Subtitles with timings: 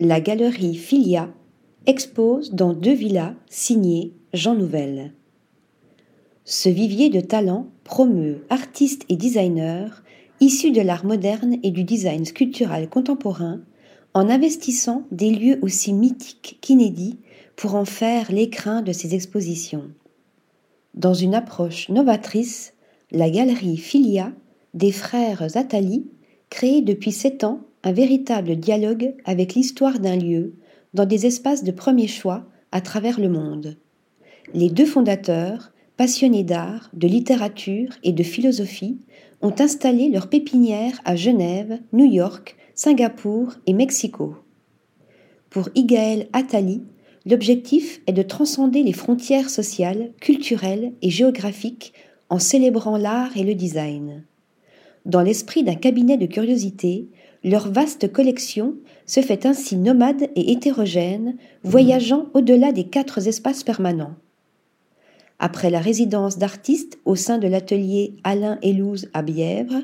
[0.00, 1.32] la galerie Filia
[1.86, 5.12] expose dans deux villas signées Jean Nouvel.
[6.44, 9.90] Ce vivier de talents promeut artistes et designers
[10.40, 13.60] issus de l'art moderne et du design sculptural contemporain
[14.14, 17.20] en investissant des lieux aussi mythiques qu'inédits
[17.54, 19.90] pour en faire l'écrin de ses expositions.
[20.94, 22.74] Dans une approche novatrice,
[23.12, 24.32] la galerie Filia
[24.74, 26.06] des frères Attali
[26.50, 30.54] crée depuis sept ans un véritable dialogue avec l'histoire d'un lieu
[30.94, 33.76] dans des espaces de premier choix à travers le monde.
[34.54, 38.98] Les deux fondateurs, passionnés d'art, de littérature et de philosophie,
[39.42, 44.34] ont installé leur pépinière à Genève, New York, Singapour et Mexico.
[45.50, 46.82] Pour Igaël Attali,
[47.26, 51.92] l'objectif est de transcender les frontières sociales, culturelles et géographiques
[52.30, 54.24] en célébrant l'art et le design.
[55.04, 57.08] Dans l'esprit d'un cabinet de curiosité,
[57.42, 58.74] leur vaste collection
[59.06, 64.14] se fait ainsi nomade et hétérogène, voyageant au-delà des quatre espaces permanents.
[65.38, 69.82] Après la résidence d'artistes au sein de l'atelier Alain Elouze à Bièvre,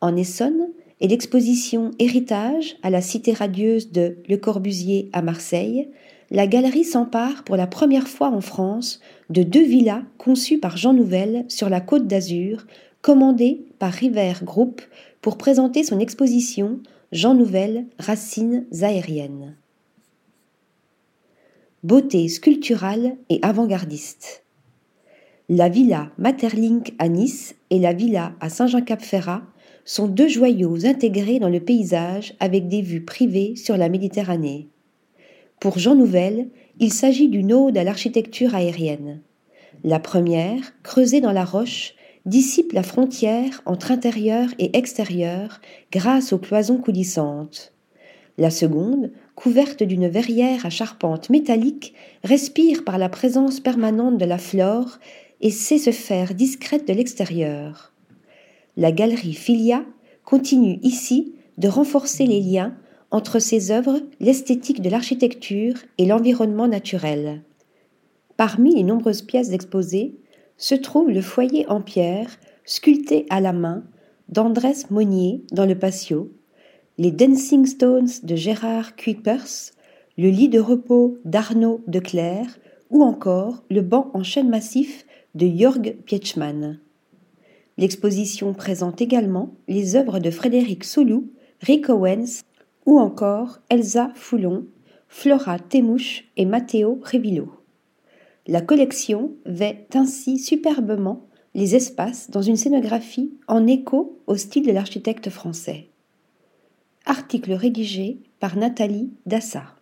[0.00, 0.68] en Essonne,
[1.00, 5.88] et l'exposition Héritage à la Cité radieuse de Le Corbusier à Marseille,
[6.30, 9.00] la galerie s'empare pour la première fois en France
[9.30, 12.66] de deux villas conçues par Jean Nouvel sur la côte d'Azur,
[13.08, 14.82] commandées par River Group
[15.22, 19.56] pour présenter son exposition Jean Nouvel Racines aériennes.
[21.82, 24.44] Beauté sculpturale et avant-gardiste.
[25.48, 29.40] La villa Materlink à Nice et la villa à Saint-Jean-Cap-Ferrat
[29.86, 34.68] sont deux joyaux intégrés dans le paysage avec des vues privées sur la Méditerranée.
[35.60, 39.22] Pour Jean Nouvel, il s'agit d'une ode à l'architecture aérienne.
[39.82, 41.94] La première, creusée dans la roche,
[42.28, 47.72] dissipe la frontière entre intérieur et extérieur grâce aux cloisons coulissantes.
[48.36, 54.38] La seconde, couverte d'une verrière à charpente métallique, respire par la présence permanente de la
[54.38, 54.98] flore
[55.40, 57.92] et sait se faire discrète de l'extérieur.
[58.76, 59.84] La galerie Filia
[60.24, 62.76] continue ici de renforcer les liens
[63.10, 67.42] entre ses œuvres, l'esthétique de l'architecture et l'environnement naturel.
[68.36, 70.14] Parmi les nombreuses pièces exposées,
[70.58, 72.28] se trouve le foyer en pierre,
[72.64, 73.84] sculpté à la main,
[74.28, 76.30] d'Andrés Monnier dans le patio,
[76.98, 79.72] les Dancing Stones de Gérard Kuipers,
[80.18, 82.58] le lit de repos d'Arnaud de Clerc,
[82.90, 86.80] ou encore le banc en chêne massif de Jörg Pietschmann.
[87.76, 91.30] L'exposition présente également les œuvres de Frédéric Soulou,
[91.60, 92.42] Rick Owens
[92.86, 94.66] ou encore Elsa Foulon,
[95.06, 97.57] Flora Temouche et Matteo Revillo.
[98.50, 104.72] La collection vêt ainsi superbement les espaces dans une scénographie en écho au style de
[104.72, 105.90] l'architecte français.
[107.04, 109.77] Article rédigé par Nathalie Dassa.